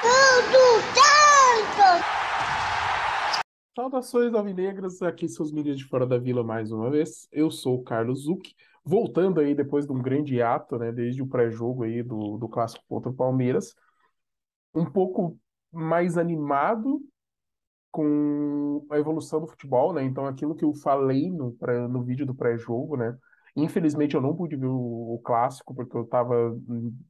[0.00, 2.04] Tudo tanto!
[3.76, 7.28] Saudações alvinegras, aqui seus mídias de fora da vila mais uma vez.
[7.30, 11.26] Eu sou o Carlos Zuc, voltando aí depois de um grande ato, né, desde o
[11.26, 13.74] pré-jogo aí do, do clássico contra o Palmeiras,
[14.74, 15.38] um pouco
[15.70, 17.02] mais animado
[17.90, 20.02] com a evolução do futebol, né?
[20.02, 23.16] Então aquilo que eu falei no, pra, no vídeo do pré-jogo, né?
[23.62, 26.56] Infelizmente eu não pude ver o, o clássico porque eu estava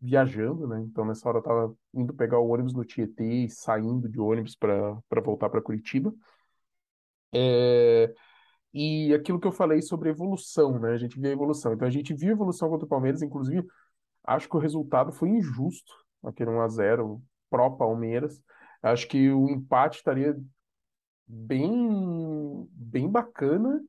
[0.01, 0.80] viajando, né?
[0.83, 4.56] Então nessa hora eu estava indo pegar o ônibus no Tietê e saindo de ônibus
[4.56, 6.12] para voltar para Curitiba.
[7.33, 8.12] É,
[8.73, 10.92] e aquilo que eu falei sobre evolução, né?
[10.92, 11.73] A gente viu a evolução.
[11.73, 13.67] Então a gente viu a evolução contra o Palmeiras, inclusive
[14.25, 15.92] acho que o resultado foi injusto,
[16.25, 18.42] aquele 1 a 0 pró Palmeiras.
[18.83, 20.37] Acho que o empate estaria
[21.27, 23.80] bem bem bacana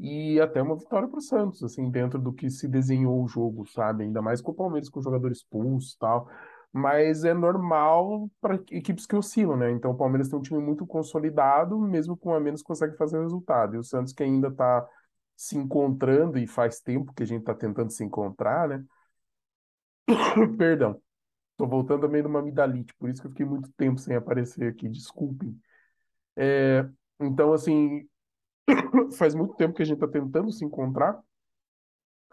[0.00, 3.66] e até uma vitória para o Santos, assim, dentro do que se desenhou o jogo,
[3.66, 4.04] sabe?
[4.04, 6.30] Ainda mais com o Palmeiras com o jogador expulso e tal.
[6.72, 9.70] Mas é normal para equipes que oscilam, né?
[9.72, 13.22] Então o Palmeiras tem um time muito consolidado, mesmo com a menos consegue fazer o
[13.22, 13.74] resultado.
[13.74, 14.88] E o Santos que ainda está
[15.36, 18.84] se encontrando, e faz tempo que a gente está tentando se encontrar, né?
[20.58, 21.00] Perdão.
[21.56, 24.88] Tô voltando também numa amidalite, por isso que eu fiquei muito tempo sem aparecer aqui,
[24.88, 25.58] desculpem.
[26.36, 26.88] É,
[27.20, 28.08] então, assim,
[29.16, 31.18] faz muito tempo que a gente está tentando se encontrar.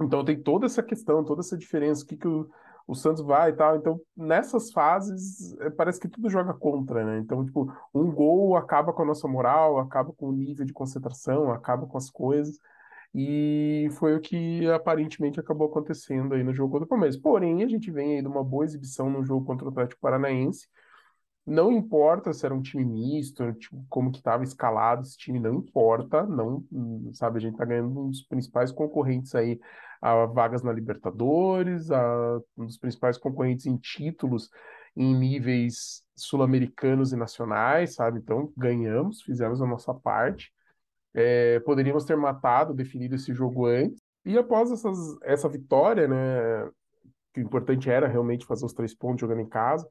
[0.01, 2.49] Então tem toda essa questão, toda essa diferença, o que, que o,
[2.87, 3.75] o Santos vai e tal.
[3.75, 7.19] Então, nessas fases, é, parece que tudo joga contra, né?
[7.19, 11.51] Então, tipo, um gol acaba com a nossa moral, acaba com o nível de concentração,
[11.51, 12.59] acaba com as coisas.
[13.13, 17.17] E foi o que aparentemente acabou acontecendo aí no jogo contra o Palmeiras.
[17.17, 20.67] Porém, a gente vem aí de uma boa exibição no jogo contra o Atlético Paranaense.
[21.47, 25.55] Não importa se era um time misto, tipo, como que estava escalado esse time, não
[25.55, 26.61] importa, não,
[27.13, 29.57] sabe, a gente está ganhando um dos principais concorrentes aí
[30.01, 34.49] a vagas na Libertadores, a, um dos principais concorrentes em títulos
[34.93, 38.19] em níveis sul-americanos e nacionais, sabe?
[38.19, 40.51] Então ganhamos, fizemos a nossa parte.
[41.13, 44.01] É, poderíamos ter matado, definido esse jogo antes.
[44.25, 46.69] E após essas, essa vitória, né,
[47.33, 49.87] que o importante era realmente fazer os três pontos jogando em casa,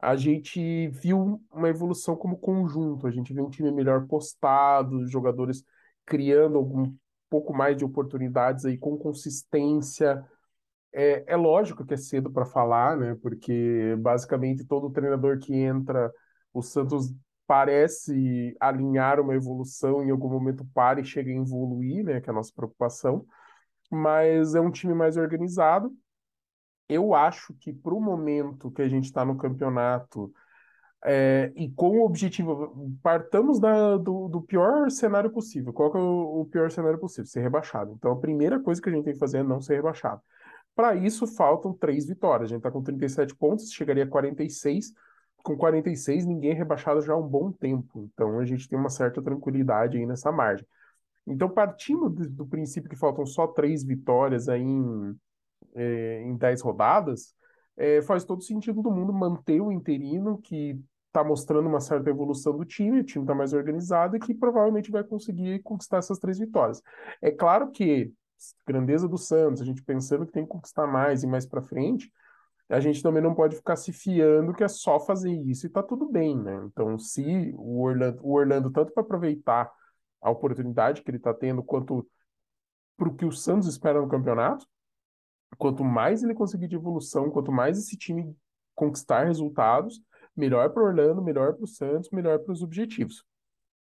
[0.00, 3.06] a gente viu uma evolução como conjunto.
[3.06, 5.64] A gente viu um time melhor postado, jogadores
[6.04, 6.94] criando algum
[7.30, 10.22] pouco mais de oportunidades aí com consistência.
[10.92, 13.16] É, é lógico que é cedo para falar, né?
[13.22, 16.12] Porque basicamente todo treinador que entra,
[16.52, 17.12] o Santos
[17.46, 22.20] parece alinhar uma evolução, em algum momento para e chega a evoluir, né?
[22.20, 23.26] Que é a nossa preocupação.
[23.90, 25.94] Mas é um time mais organizado
[26.88, 30.32] eu acho que para o momento que a gente está no campeonato
[31.04, 35.72] é, e com o objetivo, partamos da, do, do, pior cenário possível.
[35.72, 37.26] Qual que é o, o, pior cenário possível?
[37.26, 37.92] Ser rebaixado.
[37.92, 40.22] Então a primeira coisa que a gente tem que fazer é não ser rebaixado.
[40.74, 42.50] Para isso faltam três vitórias.
[42.50, 44.92] A gente está com 37 pontos, chegaria a 46.
[45.42, 48.08] Com 46, ninguém é rebaixado já há um bom tempo.
[48.12, 50.66] Então a gente tem uma certa tranquilidade aí nessa margem.
[51.26, 55.16] Então, partindo do, princípio que faltam só três vitórias aí em,
[55.74, 57.34] é, em 10 rodadas,
[57.76, 62.56] é, faz todo sentido do mundo manter o interino, que está mostrando uma certa evolução
[62.56, 66.38] do time, o time está mais organizado e que provavelmente vai conseguir conquistar essas três
[66.38, 66.82] vitórias.
[67.22, 68.12] É claro que
[68.66, 72.12] grandeza do Santos, a gente pensando que tem que conquistar mais e mais para frente,
[72.68, 75.82] a gente também não pode ficar se fiando que é só fazer isso e tá
[75.82, 76.62] tudo bem, né?
[76.66, 79.70] Então, se o Orlando, o Orlando tanto para aproveitar
[80.20, 82.08] a oportunidade que ele está tendo, quanto
[82.96, 84.66] para o que o Santos espera no campeonato,
[85.58, 88.36] quanto mais ele conseguir de evolução, quanto mais esse time
[88.74, 90.00] conquistar resultados,
[90.36, 93.24] melhor para Orlando, melhor para o Santos, melhor para os objetivos.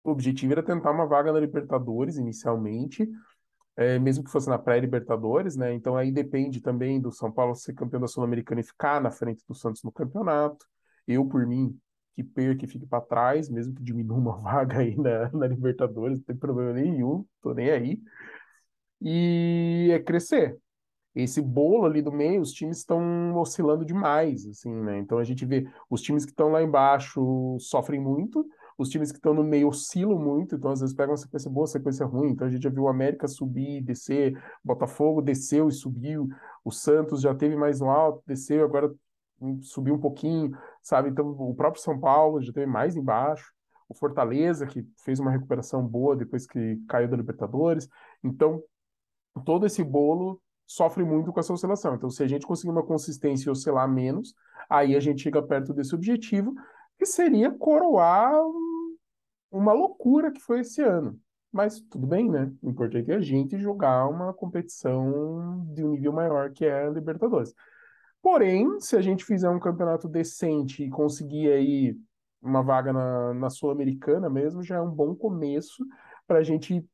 [0.03, 3.09] O objetivo era tentar uma vaga na Libertadores inicialmente,
[3.77, 5.73] é, mesmo que fosse na pré-Libertadores, né?
[5.75, 9.45] Então aí depende também do São Paulo ser campeão da Sul-Americana e ficar na frente
[9.47, 10.67] do Santos no campeonato.
[11.07, 11.79] Eu, por mim,
[12.15, 16.19] que perca e fique para trás, mesmo que diminua uma vaga aí na, na Libertadores,
[16.19, 18.01] não tem problema nenhum, tô nem aí.
[19.01, 20.59] E é crescer,
[21.15, 24.99] esse bolo ali do meio, os times estão oscilando demais, assim, né?
[24.99, 28.47] Então a gente vê os times que estão lá embaixo sofrem muito,
[28.79, 31.67] os times que estão no meio oscilam muito, então às vezes pegam uma sequência boa,
[31.67, 32.31] sequência ruim.
[32.31, 36.29] Então a gente já viu o América subir, descer, Botafogo desceu e subiu,
[36.65, 38.95] o Santos já teve mais no alto, desceu, agora
[39.63, 41.09] subiu um pouquinho, sabe?
[41.11, 43.53] Então o próprio São Paulo já teve mais embaixo.
[43.89, 47.89] O Fortaleza, que fez uma recuperação boa depois que caiu da Libertadores.
[48.23, 48.63] Então,
[49.45, 51.97] todo esse bolo sofre muito com essa oscilação.
[51.97, 54.37] Então, se a gente conseguir uma consistência e oscilar menos,
[54.69, 56.55] aí a gente chega perto desse objetivo,
[56.97, 58.33] que seria coroar
[59.51, 61.19] uma loucura que foi esse ano.
[61.51, 62.53] Mas tudo bem, né?
[62.63, 66.91] O importante é a gente jogar uma competição de um nível maior que é a
[66.91, 67.53] Libertadores.
[68.23, 71.97] Porém, se a gente fizer um campeonato decente e conseguir aí
[72.41, 75.85] uma vaga na, na Sul-Americana mesmo, já é um bom começo
[76.29, 76.87] para a gente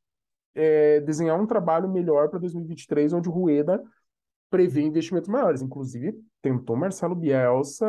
[0.56, 3.82] é, desenhar um trabalho melhor para 2023, onde o Rueda
[4.50, 5.62] prevê investimentos maiores.
[5.62, 7.86] Inclusive, tentou Marcelo Bielsa,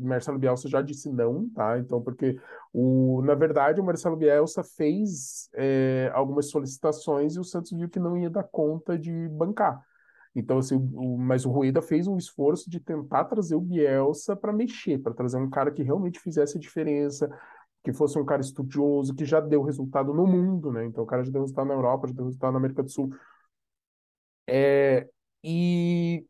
[0.00, 1.78] Marcelo Bielsa já disse não, tá?
[1.78, 2.38] Então, porque,
[2.72, 8.00] o, na verdade, o Marcelo Bielsa fez é, algumas solicitações e o Santos viu que
[8.00, 9.80] não ia dar conta de bancar.
[10.34, 14.52] Então, assim, o, mas o Rueda fez um esforço de tentar trazer o Bielsa para
[14.52, 17.28] mexer, para trazer um cara que realmente fizesse a diferença,
[17.86, 20.84] que fosse um cara estudioso, que já deu resultado no mundo, né?
[20.84, 23.14] Então, o cara já deu resultado na Europa, já deu resultado na América do Sul.
[24.44, 25.08] É,
[25.44, 26.26] e,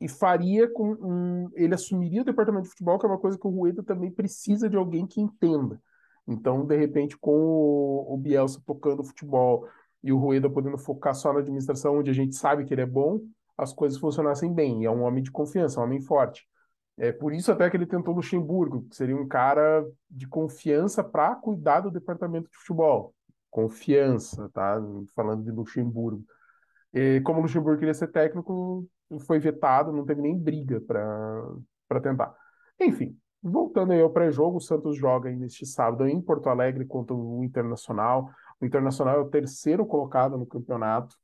[0.00, 3.44] e faria com um, ele assumiria o departamento de futebol, que é uma coisa que
[3.44, 5.82] o Rueda também precisa de alguém que entenda.
[6.28, 9.66] Então, de repente, com o, o Bielsa tocando futebol
[10.04, 12.86] e o Rueda podendo focar só na administração, onde a gente sabe que ele é
[12.86, 13.20] bom,
[13.58, 14.82] as coisas funcionassem bem.
[14.82, 16.46] E é um homem de confiança, um homem forte.
[17.02, 21.34] É por isso até que ele tentou Luxemburgo, que seria um cara de confiança para
[21.34, 23.14] cuidar do departamento de futebol.
[23.50, 24.78] Confiança, tá?
[25.16, 26.22] Falando de Luxemburgo.
[26.92, 28.86] E como Luxemburgo queria ser técnico,
[29.20, 32.34] foi vetado, não teve nem briga para tentar.
[32.78, 37.42] Enfim, voltando aí ao pré-jogo, o Santos joga neste sábado em Porto Alegre contra o
[37.42, 38.28] Internacional.
[38.60, 41.16] O Internacional é o terceiro colocado no campeonato.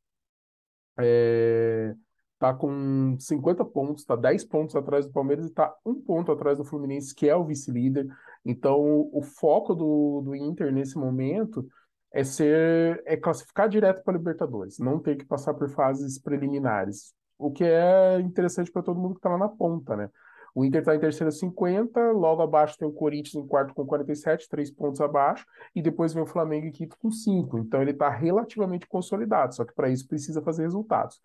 [0.98, 1.94] É,
[2.38, 6.58] tá com 50 pontos, tá 10 pontos atrás do Palmeiras e tá um ponto atrás
[6.58, 8.06] do Fluminense, que é o vice-líder.
[8.44, 11.66] Então, o foco do, do Inter nesse momento
[12.12, 17.50] é ser é classificar direto para Libertadores, não ter que passar por fases preliminares, o
[17.50, 20.08] que é interessante para todo mundo que está lá na ponta, né?
[20.54, 24.48] O Inter está em terceira 50, logo abaixo tem o Corinthians em quarto com 47,
[24.48, 25.44] três pontos abaixo,
[25.74, 27.58] e depois vem o Flamengo em quinto com cinco.
[27.58, 31.20] Então ele está relativamente consolidado, só que para isso precisa fazer resultados.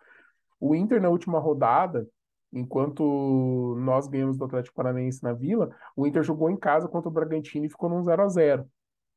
[0.62, 2.08] O Inter na última rodada,
[2.52, 7.12] enquanto nós ganhamos do Atlético Paranaense na Vila, o Inter jogou em casa contra o
[7.12, 8.64] Bragantino e ficou num 0 a 0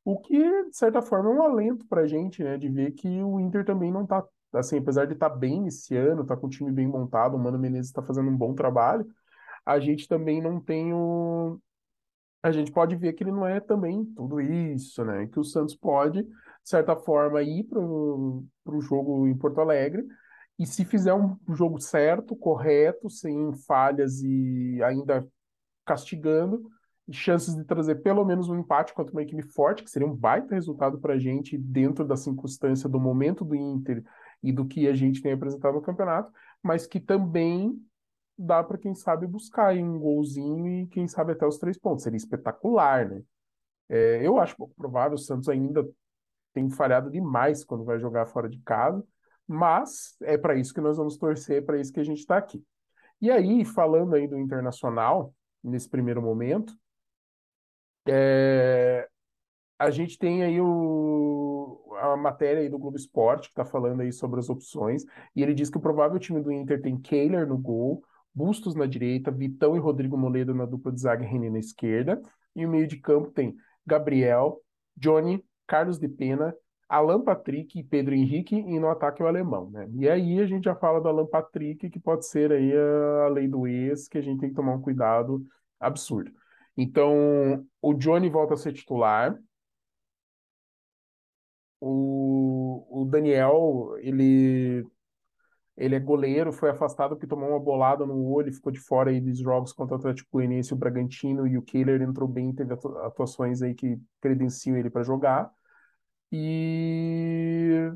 [0.04, 2.56] o que, de certa forma, é um alento para a gente, né?
[2.56, 5.96] De ver que o Inter também não está, assim, apesar de estar tá bem esse
[5.96, 9.06] ano, tá com o time bem montado, o Mano Menezes está fazendo um bom trabalho,
[9.64, 11.60] a gente também não tem o.
[12.42, 15.26] A gente pode ver que ele não é também tudo isso, né?
[15.26, 16.30] Que o Santos pode, de
[16.62, 20.04] certa forma, ir para o jogo em Porto Alegre
[20.58, 25.26] e se fizer um jogo certo, correto, sem falhas e ainda
[25.84, 26.70] castigando,
[27.12, 30.54] chances de trazer pelo menos um empate contra uma equipe forte, que seria um baita
[30.54, 34.02] resultado para a gente dentro da circunstância do momento do Inter
[34.42, 36.32] e do que a gente tem apresentado no campeonato,
[36.62, 37.80] mas que também
[38.36, 42.02] dá para quem sabe buscar um golzinho e quem sabe até os três pontos.
[42.02, 43.22] Seria espetacular, né?
[43.88, 45.88] É, eu acho pouco provável, o Santos ainda
[46.52, 49.04] tem falhado demais quando vai jogar fora de casa,
[49.46, 52.36] mas é para isso que nós vamos torcer, é para isso que a gente está
[52.36, 52.62] aqui.
[53.20, 56.74] E aí, falando aí do Internacional, nesse primeiro momento,
[58.06, 59.08] é,
[59.78, 64.12] a gente tem aí o, a matéria aí do Globo Esporte, que está falando aí
[64.12, 65.04] sobre as opções,
[65.34, 68.02] e ele diz que o provável time do Inter tem Kehler no gol,
[68.34, 72.20] Bustos na direita, Vitão e Rodrigo Moledo na dupla de zaga René na esquerda,
[72.54, 73.56] e o meio de campo tem
[73.86, 74.60] Gabriel,
[74.94, 76.54] Johnny, Carlos de Pena,
[76.88, 79.88] Alan Patrick e Pedro Henrique, e no ataque o alemão, né?
[79.94, 82.72] E aí a gente já fala do Alan Patrick, que pode ser aí
[83.24, 85.44] a lei do ex, que a gente tem que tomar um cuidado
[85.80, 86.32] absurdo.
[86.76, 89.36] Então, o Johnny volta a ser titular.
[91.80, 94.86] O, o Daniel, ele,
[95.76, 99.10] ele é goleiro, foi afastado porque tomou uma bolada no olho e ficou de fora
[99.10, 102.74] aí dos jogos contra o Atlético Goianiense, o Bragantino e o Kehler entrou bem, teve
[102.74, 105.52] atuações aí que credenciam ele para jogar.
[106.32, 107.90] E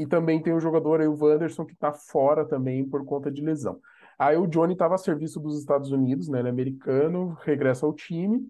[0.00, 3.42] e também tem o jogador aí, o Wanderson, que está fora também por conta de
[3.42, 3.78] lesão.
[4.18, 6.38] Aí o Johnny estava a serviço dos Estados Unidos, né?
[6.38, 8.40] Ele é americano, regressa ao time.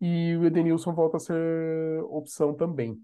[0.00, 2.96] E o Edenilson volta a ser opção também.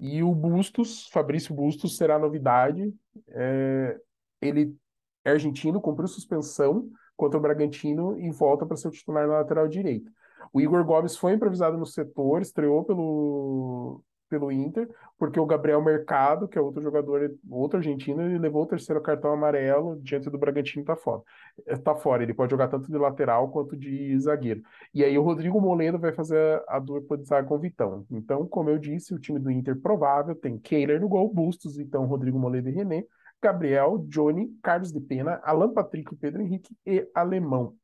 [0.00, 2.94] E o Bustos, Fabrício Bustos, será novidade.
[3.28, 4.00] É,
[4.40, 4.74] ele
[5.22, 9.68] é argentino, cumpriu suspensão contra o Bragantino e volta para ser o titular na lateral
[9.68, 10.10] direita.
[10.50, 16.48] O Igor Gomes foi improvisado no setor, estreou pelo, pelo Inter, porque o Gabriel Mercado,
[16.48, 20.86] que é outro jogador, outro argentino, ele levou o terceiro cartão amarelo diante do Bragantino
[20.86, 21.20] tá fora.
[21.66, 24.62] É, tá fora, ele pode jogar tanto de lateral quanto de zagueiro.
[24.94, 28.06] E aí o Rodrigo Moledo vai fazer a dupla de zaga com o Vitão.
[28.10, 32.06] Então, como eu disse, o time do Inter provável tem Kehler no gol, Bustos, então
[32.06, 33.04] Rodrigo Moledo e René,
[33.42, 37.76] Gabriel, Johnny, Carlos de Pena, Alan Patrick, Pedro Henrique e Alemão.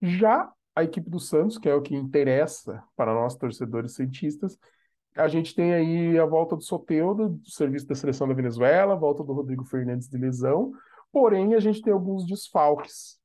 [0.00, 4.58] Já a equipe do Santos, que é o que interessa para nós torcedores cientistas,
[5.16, 8.96] a gente tem aí a volta do Soteldo, do serviço da seleção da Venezuela, a
[8.96, 10.72] volta do Rodrigo Fernandes de lesão,
[11.12, 13.20] porém a gente tem alguns desfalques.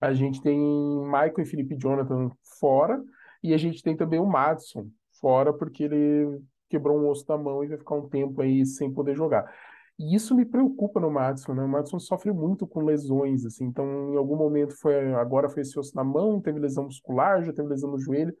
[0.00, 3.02] A gente tem Michael e Felipe Jonathan fora,
[3.42, 4.88] e a gente tem também o Madison
[5.20, 8.92] fora, porque ele quebrou um osso da mão e vai ficar um tempo aí sem
[8.92, 9.50] poder jogar.
[9.98, 11.62] E isso me preocupa no Madison, né?
[11.62, 13.64] O Madison sofre muito com lesões, assim.
[13.64, 17.52] Então, em algum momento foi, agora foi esse osso na mão, teve lesão muscular, já
[17.52, 18.34] teve lesão no joelho.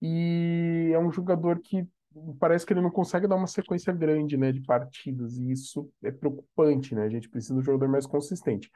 [0.00, 1.86] E é um jogador que
[2.38, 5.36] parece que ele não consegue dar uma sequência grande, né, de partidas.
[5.38, 7.04] E isso é preocupante, né?
[7.04, 8.70] A gente precisa de um jogador mais consistente.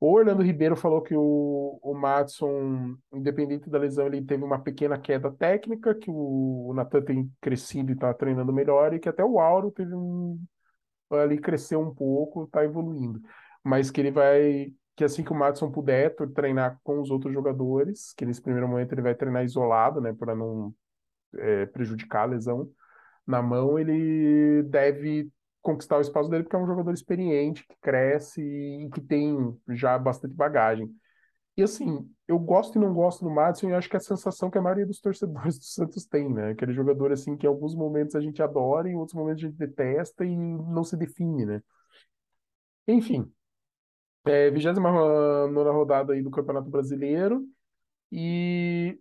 [0.00, 4.96] O Orlando Ribeiro falou que o, o Matson, independente da lesão, ele teve uma pequena
[4.98, 9.24] queda técnica, que o, o Natan tem crescido e está treinando melhor, e que até
[9.24, 10.40] o Auro teve um.
[11.10, 13.20] ali cresceu um pouco, está evoluindo.
[13.64, 14.72] Mas que ele vai.
[14.98, 18.92] Que assim que o Matson puder treinar com os outros jogadores, que nesse primeiro momento
[18.92, 20.74] ele vai treinar isolado, né, para não
[21.36, 22.68] é, prejudicar a lesão
[23.24, 25.30] na mão, ele deve
[25.62, 29.96] conquistar o espaço dele porque é um jogador experiente, que cresce e que tem já
[29.96, 30.92] bastante bagagem.
[31.56, 34.50] E assim, eu gosto e não gosto do Madison e acho que é a sensação
[34.50, 36.50] que a maioria dos torcedores do Santos tem, né?
[36.50, 39.58] Aquele jogador assim que em alguns momentos a gente adora em outros momentos a gente
[39.58, 41.62] detesta e não se define, né?
[42.88, 43.32] Enfim,
[44.28, 47.44] é, 29 rodada aí do Campeonato Brasileiro
[48.10, 48.98] e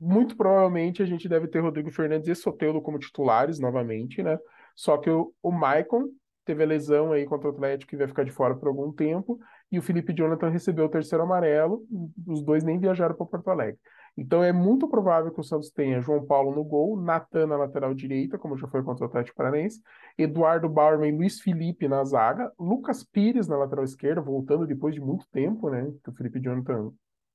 [0.00, 4.38] muito provavelmente a gente deve ter Rodrigo Fernandes e Soteldo como titulares novamente, né?
[4.74, 6.08] Só que o, o Maicon
[6.44, 9.38] teve a lesão aí contra o Atlético e vai ficar de fora por algum tempo,
[9.70, 11.86] e o Felipe Jonathan recebeu o terceiro amarelo,
[12.26, 13.78] os dois nem viajaram para Porto Alegre.
[14.16, 17.94] Então é muito provável que o Santos tenha João Paulo no gol, Natan na lateral
[17.94, 19.80] direita, como já foi contra o Atlético Paranaense,
[20.16, 25.00] Eduardo Bauerman e Luiz Felipe na zaga, Lucas Pires na lateral esquerda, voltando depois de
[25.00, 25.92] muito tempo, né?
[26.02, 26.90] Que o Felipe Jonathan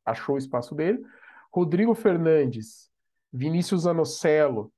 [0.06, 1.02] achou o espaço dele.
[1.54, 2.92] Rodrigo Fernandes,
[3.32, 4.70] Vinícius Anocelo,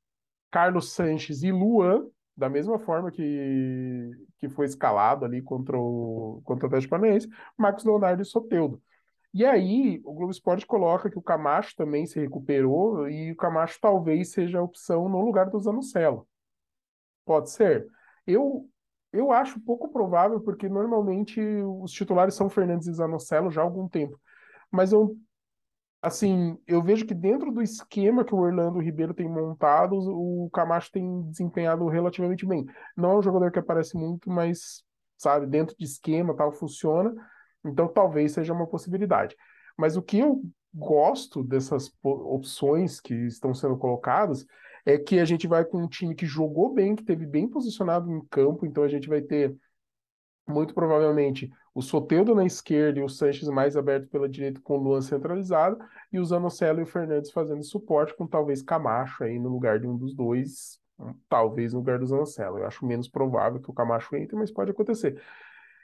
[0.52, 2.06] Carlos Sanches e Luan,
[2.36, 7.86] da mesma forma que, que foi escalado ali contra o, contra o Atlético Paranaense, Marcos
[7.86, 8.82] Leonardo e Soteudo.
[9.34, 13.78] E aí, o Globo Esporte coloca que o Camacho também se recuperou e o Camacho
[13.82, 16.28] talvez seja a opção no lugar do Zanocelo.
[17.26, 17.86] Pode ser?
[18.26, 18.70] Eu,
[19.12, 23.90] eu acho pouco provável, porque normalmente os titulares são Fernandes e Zanocelo já há algum
[23.90, 24.20] tempo.
[24.72, 25.18] Mas eu
[26.06, 30.92] assim, eu vejo que dentro do esquema que o Orlando Ribeiro tem montado, o Camacho
[30.92, 32.64] tem desempenhado relativamente bem.
[32.96, 34.84] Não é um jogador que aparece muito, mas,
[35.18, 37.12] sabe, dentro de esquema, tal, funciona.
[37.66, 39.36] Então, talvez seja uma possibilidade.
[39.76, 44.46] Mas o que eu gosto dessas opções que estão sendo colocadas
[44.86, 48.12] é que a gente vai com um time que jogou bem, que teve bem posicionado
[48.12, 49.56] em campo, então a gente vai ter
[50.48, 54.82] muito provavelmente o Soteldo na esquerda e o Sanches mais aberto pela direita com o
[54.82, 55.78] Luan centralizado,
[56.10, 59.86] e o Zanocelo e o Fernandes fazendo suporte, com talvez Camacho aí no lugar de
[59.86, 60.80] um dos dois,
[61.28, 62.60] talvez no lugar do Zanocelo.
[62.60, 65.22] Eu acho menos provável que o Camacho entre, mas pode acontecer.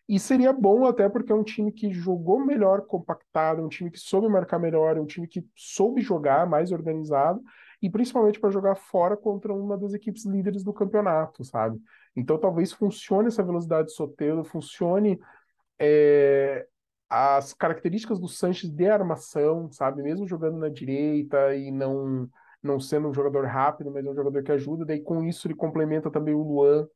[0.08, 4.00] E seria bom até porque é um time que jogou melhor compactado, um time que
[4.00, 7.42] soube marcar melhor, um time que soube jogar mais organizado,
[7.82, 11.78] e principalmente para jogar fora contra uma das equipes líderes do campeonato, sabe?
[12.16, 15.20] Então talvez funcione essa velocidade de Soteldo, funcione
[15.82, 16.68] é,
[17.10, 20.04] as características do Sanches de armação, sabe?
[20.04, 22.30] Mesmo jogando na direita e não
[22.64, 25.56] não sendo um jogador rápido, mas é um jogador que ajuda, daí com isso ele
[25.56, 26.88] complementa também o Luan,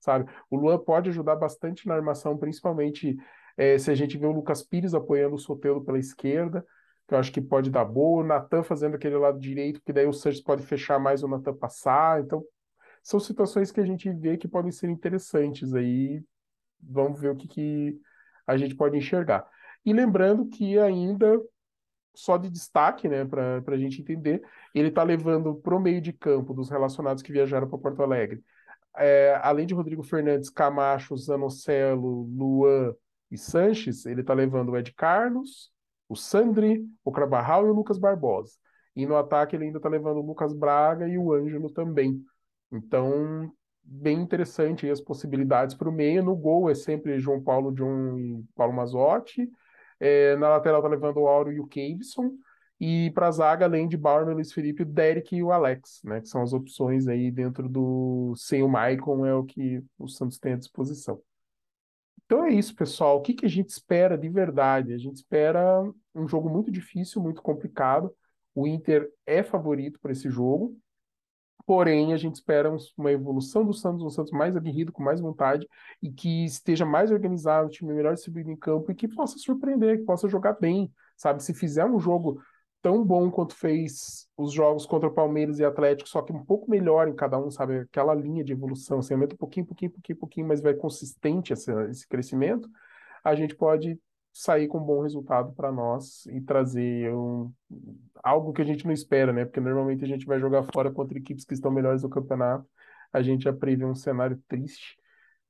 [0.00, 0.28] sabe?
[0.50, 3.16] O Luan pode ajudar bastante na armação, principalmente
[3.56, 6.66] é, se a gente vê o Lucas Pires apoiando o Soteldo pela esquerda,
[7.06, 10.06] que eu acho que pode dar boa, o Natan fazendo aquele lado direito, que daí
[10.08, 12.42] o Sanches pode fechar mais o Natan passar, então
[13.00, 16.20] são situações que a gente vê que podem ser interessantes aí.
[16.80, 18.00] Vamos ver o que, que
[18.46, 19.46] a gente pode enxergar.
[19.84, 21.40] E lembrando que ainda,
[22.14, 24.42] só de destaque, né, para a gente entender,
[24.74, 28.42] ele está levando para o meio de campo dos relacionados que viajaram para Porto Alegre,
[28.96, 32.94] é, além de Rodrigo Fernandes, Camacho, Zanocelo, Luan
[33.30, 35.72] e Sanches, ele está levando o Ed Carlos,
[36.08, 38.52] o Sandri, o Crabarral e o Lucas Barbosa.
[38.94, 42.22] E no ataque ele ainda está levando o Lucas Braga e o Ângelo também.
[42.70, 43.50] Então,
[43.82, 46.22] bem interessante as possibilidades para o meio.
[46.22, 49.50] No gol é sempre João Paulo, John e Paulo Mazotti.
[49.98, 52.32] É, na lateral está levando o Auro e o Caveson.
[52.80, 56.20] E para a zaga, além de Bauer, Luiz Felipe, o Derek e o Alex, né?
[56.20, 58.34] Que são as opções aí dentro do.
[58.36, 61.22] Sem o Maicon, é o que o Santos tem à disposição.
[62.24, 63.18] Então é isso, pessoal.
[63.18, 64.94] O que, que a gente espera de verdade?
[64.94, 65.82] A gente espera
[66.14, 68.12] um jogo muito difícil, muito complicado.
[68.54, 70.76] O Inter é favorito para esse jogo.
[71.66, 75.68] Porém, a gente espera uma evolução do Santos, um Santos mais aguerrido, com mais vontade
[76.02, 79.98] e que esteja mais organizado, um time melhor distribuído em campo e que possa surpreender,
[79.98, 81.42] que possa jogar bem, sabe?
[81.42, 82.40] Se fizer um jogo
[82.82, 86.68] tão bom quanto fez os jogos contra o Palmeiras e Atlético, só que um pouco
[86.68, 87.78] melhor em cada um, sabe?
[87.78, 91.72] Aquela linha de evolução, assim, aumenta um pouquinho, pouquinho, pouquinho, pouquinho, mas vai consistente esse,
[91.88, 92.68] esse crescimento,
[93.22, 94.00] a gente pode
[94.32, 97.52] sair com um bom resultado para nós e trazer um,
[98.22, 99.44] algo que a gente não espera, né?
[99.44, 102.66] Porque normalmente a gente vai jogar fora contra equipes que estão melhores do campeonato.
[103.12, 104.96] A gente já prevê um cenário triste.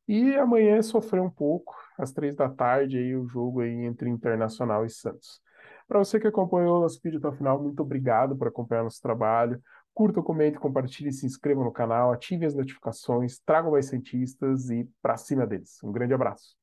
[0.08, 4.10] E amanhã é sofrer um pouco, às três da tarde, aí o jogo aí entre
[4.10, 5.40] Internacional e Santos.
[5.86, 9.00] Para você que acompanhou o nosso vídeo até o final, muito obrigado por acompanhar nosso
[9.00, 9.62] trabalho.
[9.94, 15.16] Curta, comente, compartilhe, se inscreva no canal, ative as notificações, tragam mais cientistas e para
[15.16, 15.78] cima deles.
[15.84, 16.61] Um grande abraço.